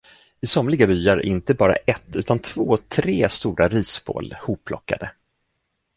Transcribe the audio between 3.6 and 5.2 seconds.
risbål hopplockade.